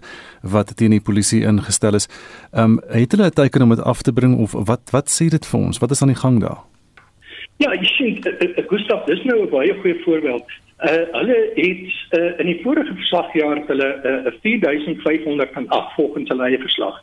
[0.56, 2.09] wat teen die polisie ingestel is.
[2.52, 5.28] Ehm um, het hulle 'n teiken om dit af te bring of wat wat sê
[5.28, 5.78] dit vir ons?
[5.78, 6.64] Wat is aan die gang daar?
[7.59, 8.20] Ja, ek sien
[8.68, 10.44] Gustav, dis nou 'n baie goeie voorbeeld.
[10.77, 11.85] Uh hulle het
[12.19, 16.99] uh, in die vorige verslagjaar hulle uh, 4508 volgens hulle eie verslag.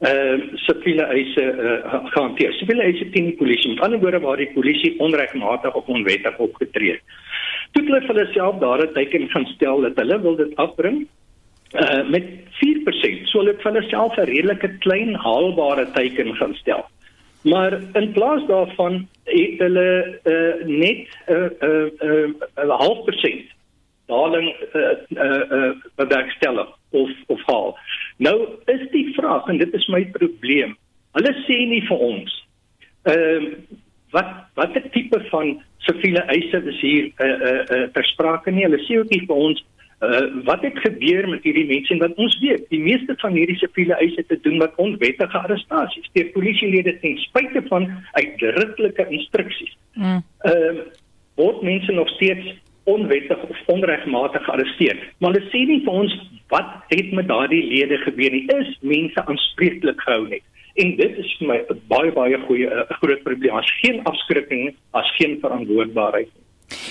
[0.00, 2.54] Uh siviele eise uh, gehanteer.
[2.56, 3.74] Siviele eise teen die polisie.
[3.74, 7.20] Met ander woorde waar die polisie onregmatig of onwettig opgetree het.
[7.76, 11.06] Toe hulle vir hulle self daar 'n teken gaan stel dat hulle wil dit afbring
[11.76, 12.24] uh met
[12.64, 13.28] 4%.
[13.28, 16.88] So hulle het vir hulle self 'n redelike klein haalbare teken gaan stel.
[17.42, 22.78] Maar in plaas daarvan het hulle uh, net 'n uh, 'n uh, 'n uh, uh,
[22.78, 23.44] half persent
[24.06, 27.78] daling uh, uh, uh, bewerkstellig of of haal.
[28.16, 30.76] Nou is die vraag en dit is my probleem.
[31.12, 32.46] Hulle sê nie vir ons
[33.02, 33.52] ehm uh,
[34.10, 38.64] wat watter tipe van siviele eise is hier uh, uh, uh, ter sprake nie.
[38.64, 39.64] Hulle sê ook nie vir ons
[39.98, 43.56] Uh, wat het gebeur met hierdie mense en wat ons weet, die meeste van hierdie
[43.58, 49.74] siviele eise te doen met onwettige arrestasies deur polisielede ten spyte van uitdruklike instruksies.
[49.94, 50.22] Mm.
[50.46, 50.86] Ehm uh,
[51.38, 55.02] word mense nog steeds onwettig of onregmatig gearresteer.
[55.18, 56.14] Maar hulle sê nie vir ons
[56.54, 58.46] wat het met daardie lede gebeur nie.
[58.54, 60.42] Is mense aanspreeklik gehou nie?
[60.78, 63.54] En dit is vir my 'n baie baie goeie 'n groot probleem.
[63.54, 66.30] As geen afskrikking, as geen verantwoordbaarheid.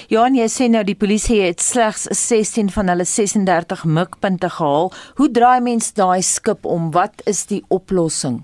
[0.08, 4.94] Johan, jy sê nou die polisie het slegs 16 van hulle 36 mikpunte gehaal.
[5.18, 6.94] Hoe draai mens daai skip om?
[6.96, 8.38] Wat is die oplossing?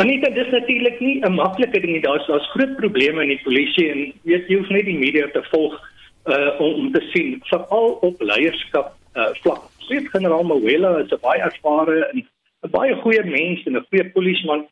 [0.00, 2.00] Anita, dis natuurlik nie 'n maklike ding nie.
[2.00, 5.42] Daar's daar's groot probleme in die polisie en weet jy hoef net die media te
[5.52, 5.76] volg
[6.24, 9.68] uh om, om te sien veral op leierskap uh vlak.
[9.88, 12.24] Sien generaal Mawela is 'n baie ervare en
[12.64, 14.64] 'n baie goeie mens en 'n goeie polisieman,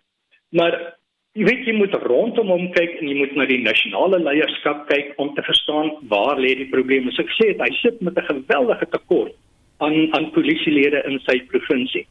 [0.48, 0.96] maar
[1.34, 5.16] Jy weet jy moet rondom hom kyk en jy moet na die nasionale leierskap kyk
[5.18, 7.10] om te verstaan waar lê die probleme.
[7.10, 9.34] So ek sê dit, hy sit met 'n geweldige tekort
[9.82, 12.06] aan aan polisielede in sy provinsie.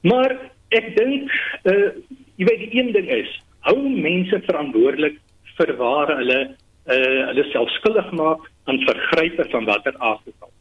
[0.00, 0.32] Maar
[0.72, 1.28] ek dink
[1.68, 1.92] uh
[2.40, 3.28] jy weet die een ding is,
[3.68, 5.20] hou mense verantwoordelik
[5.60, 6.40] vir waar hulle
[6.88, 10.52] uh hulle self skuldig maak aan vergrype van watter aard ook al.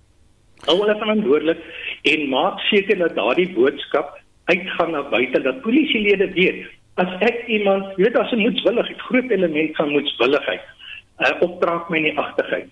[0.68, 1.63] Hou hulle verantwoordelik
[2.04, 4.20] en maak seker dat daardie boodskap
[4.52, 6.68] uitgaan na buite dat polisielede weet
[7.02, 10.62] as ek iemand, jy weet as 'n moedswilligheid, groot element van moedswilligheid,
[11.20, 12.70] uh, opdraak my nie agtigheid.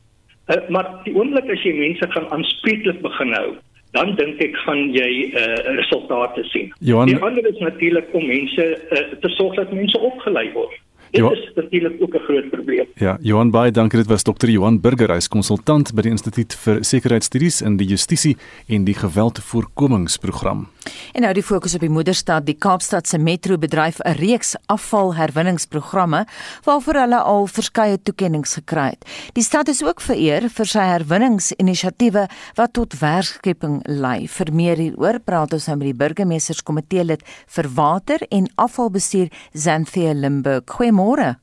[0.47, 3.49] Uh, maar die oomblik as jy mense gaan aanspreeklik begin hou,
[3.91, 6.71] dan dink ek gaan jy uh, resultate sien.
[6.79, 10.79] Johan, die ander is natuurlik om mense uh, te sorg dat mense opgelei word.
[11.11, 12.85] Dit is natuurlik ook 'n groot probleem.
[12.95, 16.83] Ja, Johan Bey, dankie dit was dokter Johan Burger, hy's konsultant by die Instituut vir
[16.83, 20.67] Sekuriteitsstudies in die Justisie en die Geweldvoorkomingsprogram.
[21.13, 26.25] En nou die fokus op die moederstad, die Kaapstad se metro bedryf 'n reeks afvalherwinningsprogramme
[26.63, 29.05] waarvoor hulle al verskeie toekenninge gekry het.
[29.33, 34.27] Die stad is ook vereer vir sy herwinningsinisiatiewe wat tot werkskeping lei.
[34.27, 40.13] Vir meer hieroor praat ons nou met die burgemeesterskomitee lid vir water en afvalbestuur Zanthea
[40.13, 40.63] Limburg.
[40.65, 41.35] Goeiemôre.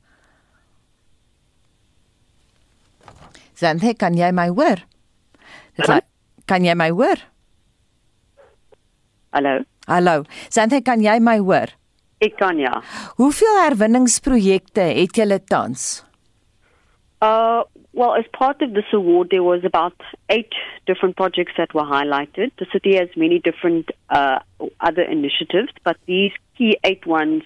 [3.54, 4.84] Santhe, kan jy my hoor?
[5.76, 6.06] Dit like,
[6.46, 7.18] kan jy my hoor?
[9.32, 9.58] Hallo.
[9.86, 10.22] Hallo.
[10.48, 11.74] Santhe, kan jy my hoor?
[12.24, 12.80] Ek kan ja.
[13.20, 16.04] Hoeveel herwinningsprojekte het julle tans?
[17.22, 17.62] Uh
[17.92, 19.94] well as part of this award there was about
[20.28, 20.54] eight
[20.86, 22.52] different projects that were highlighted.
[22.58, 24.38] The city has many different uh
[24.80, 27.42] other initiatives, but these key eight ones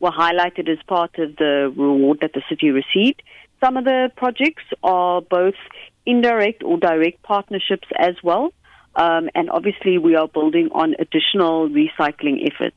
[0.00, 3.22] were highlighted as part of the reward that the city received.
[3.62, 5.58] Some of the projects are both
[6.06, 8.52] indirect or direct partnerships as well.
[8.92, 12.76] Um, and obviously, we are building on additional recycling efforts.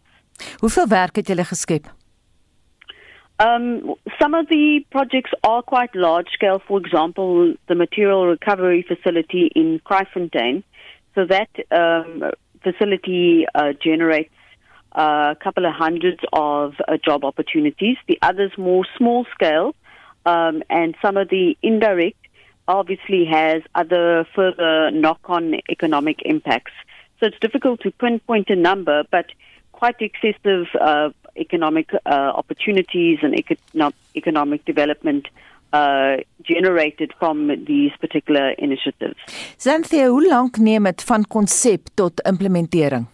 [0.59, 1.85] Hoeveel werk het julle geskep?
[3.39, 6.61] Um, some of the projects are quite large scale.
[6.67, 10.63] For example, the material recovery facility in Kraaifontein.
[11.15, 12.31] So that um,
[12.63, 14.33] facility uh, generates
[14.95, 17.97] uh, a couple of hundreds of uh, job opportunities.
[18.07, 19.75] The others more small scale,
[20.25, 22.22] um, and some of the indirect
[22.67, 26.71] obviously has other further knock-on economic impacts.
[27.19, 29.27] So it's difficult to pinpoint a number, but
[29.71, 35.27] quite excessive uh, economic uh, opportunities and econo economic development
[35.73, 39.17] uh, generated from these particular initiatives.
[39.57, 43.07] Xanthia, hoe lank neem dit van konsep tot implementering?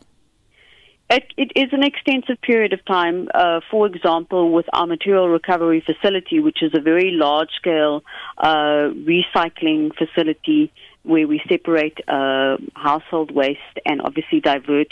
[1.09, 3.29] It, it is an extensive period of time.
[3.33, 8.03] Uh, for example, with our material recovery facility, which is a very large scale
[8.37, 10.71] uh, recycling facility
[11.03, 14.89] where we separate uh, household waste and obviously divert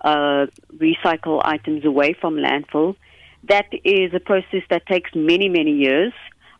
[0.00, 0.46] uh,
[0.76, 2.96] recycle items away from landfill.
[3.48, 6.12] That is a process that takes many, many years.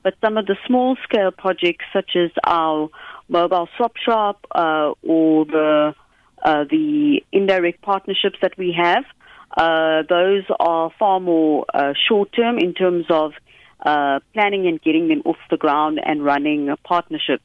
[0.03, 2.89] But some of the small scale projects, such as our
[3.29, 5.95] mobile swap shop uh, or the
[6.43, 9.05] uh, the indirect partnerships that we have.
[9.57, 13.33] Uh, those are far more uh, short term in terms of
[13.85, 17.43] uh, planning and getting them off the ground and running partnerships.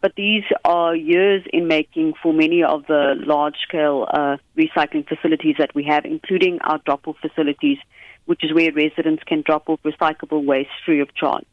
[0.00, 5.56] But these are years in making for many of the large scale uh, recycling facilities
[5.58, 7.78] that we have, including our drop off facilities,
[8.24, 11.46] which is where residents can drop off recyclable waste free of charge.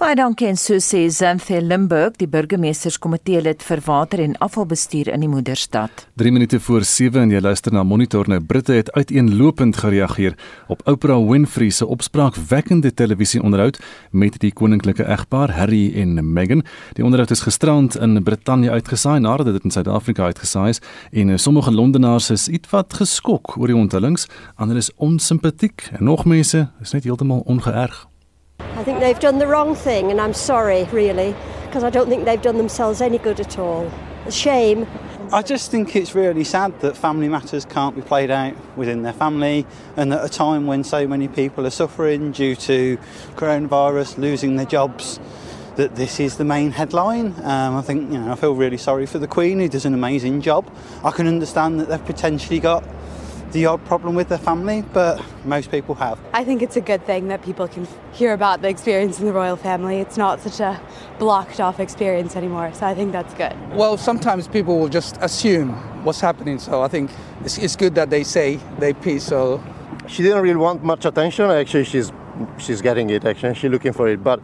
[0.00, 5.20] Baie dankie en so sê Xanthia Limburg, die burgemeesterskomitee lid vir water en afvalbestuur in
[5.20, 6.06] die moederstad.
[6.16, 8.40] 3 minute voor 7 en jy luister na Monitor nou.
[8.40, 10.38] Britte het uiteenlopend gereageer
[10.72, 16.64] op Oprah Winfrey se opspraakwekkende televisieonderhoud met die koninklike egpaar Harry en Meghan.
[16.96, 20.80] Die onderhoud is gisterand in Brittanje uitgesaai nadat dit in Suid-Afrika uitgesaai is
[21.12, 26.70] en sommige Londenaars is ietwat geskok oor die onthullings, ander is onsimpatiek en nog mense
[26.80, 28.06] is net heeltemal ongeërg.
[28.78, 31.34] I think they've done the wrong thing, and I'm sorry, really,
[31.66, 33.90] because I don't think they've done themselves any good at all.
[34.24, 34.86] A shame.
[35.32, 39.12] I just think it's really sad that family matters can't be played out within their
[39.12, 42.98] family, and at a time when so many people are suffering due to
[43.34, 45.18] coronavirus, losing their jobs,
[45.74, 47.34] that this is the main headline.
[47.42, 49.94] Um, I think, you know, I feel really sorry for the Queen, who does an
[49.94, 50.72] amazing job.
[51.02, 52.84] I can understand that they've potentially got
[53.52, 56.18] the odd problem with their family, but most people have.
[56.32, 59.32] I think it's a good thing that people can hear about the experience in the
[59.32, 59.98] royal family.
[59.98, 60.80] It's not such a
[61.18, 63.54] blocked off experience anymore, so I think that's good.
[63.72, 65.70] Well, sometimes people will just assume
[66.04, 67.10] what's happening, so I think
[67.44, 69.24] it's, it's good that they say they piece.
[69.24, 69.62] So
[70.06, 71.50] she didn't really want much attention.
[71.50, 72.12] Actually, she's
[72.58, 73.24] she's getting it.
[73.24, 74.40] Actually, she's looking for it, but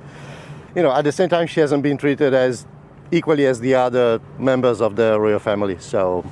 [0.74, 2.66] you know, at the same time, she hasn't been treated as
[3.10, 5.76] equally as the other members of the royal family.
[5.78, 6.24] So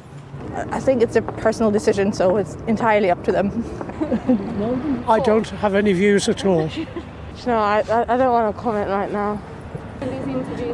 [0.55, 3.65] I think it's a personal decision, so it's entirely up to them.
[5.09, 6.69] I don't have any views at all.
[7.47, 7.79] No, I,
[8.09, 9.39] I don't want to comment right now.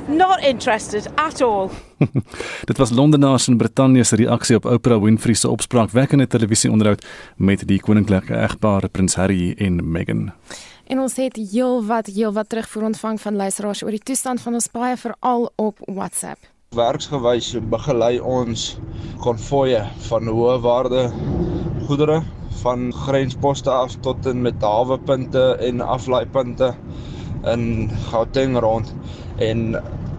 [0.09, 1.71] Not interested at all.
[2.69, 7.05] Dit was Londenaars in Brittanje se reaksie op Oprah Winfrey se opspraakwekkende televisieonderhoud
[7.37, 10.33] met die koninklike egpaar Prins Harry en Meghan.
[10.87, 14.97] En ons het heelwat heelwat terugvoer ontvang van luisteraars oor die toestand van ons baie
[14.97, 16.58] veral op WhatsApp.
[16.77, 18.63] Werksgewys begelei ons
[19.25, 21.05] konvoye van hoë waarde
[21.87, 22.19] goedere
[22.63, 26.69] van grensposte af tot en met hawepunte en aflaaipunte
[27.55, 27.65] in
[28.11, 28.93] Gauteng rond
[29.49, 29.65] en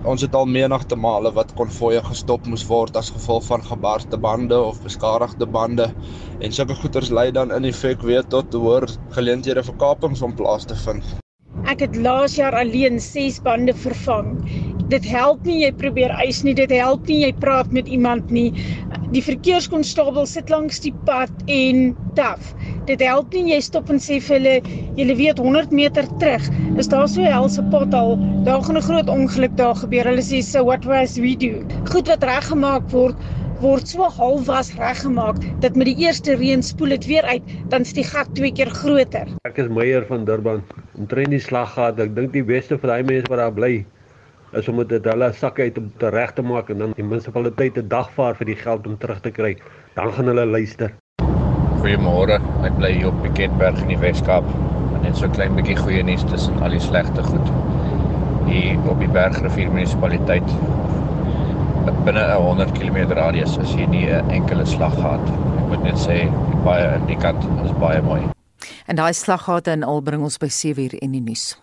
[0.10, 4.58] ons het al menigte male wat konvoye gestop moes word as gevolg van gebarste bande
[4.72, 5.92] of beskadigde bande
[6.40, 8.90] en sulke goederes lei dan in effek weer tot hoër
[9.20, 11.06] geleenthede vir kapings om plaas te vind.
[11.70, 14.34] Ek het laas jaar alleen 6 bande vervang.
[14.90, 18.48] Dit help nie jy probeer eis nie, dit help nie jy praat met iemand nie.
[19.14, 22.56] Die verkeerskonstabel sit langs die pad en taf.
[22.88, 24.56] Dit help nie jy stop en sê vir hulle
[24.98, 26.48] jy weet 100 meter terug
[26.82, 28.18] is daar so 'n helse pothol,
[28.48, 30.10] daar gaan 'n groot ongeluk daar gebeur.
[30.10, 31.62] Hulle sê so what was we do?
[31.92, 33.16] Goed wat reggemaak word
[33.62, 37.94] word so halfwas reggemaak dat met die eerste reën spoel dit weer uit, dan is
[37.94, 39.28] die gat twee keer groter.
[39.46, 40.64] Ek is Meyer van Durban.
[40.98, 43.86] Omtrent die slaggat, ek dink die beste vir daai mense wat daar bly
[44.52, 47.78] is om dit hulle sakke uit om te reg te maak en dan die munisipaliteit
[47.78, 49.58] 'n dag vaar vir die geld om terug te kry.
[49.96, 50.94] Dan gaan hulle luister.
[51.82, 52.42] Goeiemôre.
[52.64, 54.46] Ek bly hier op Piketberg in die Weskaap.
[55.02, 57.48] Net so klein bietjie goeie nuus tussen al die slegte goed.
[58.46, 60.50] Hier op die Bergrivier munisipaliteit
[62.04, 65.26] binne 'n 100 km radius is hier nie 'n enkele slag gehad.
[65.60, 66.18] Ek moet net sê,
[66.64, 68.22] baie in die kant is baie mooi.
[68.86, 71.58] En daai slaggate in al bring ons by 7 uur in die nuus.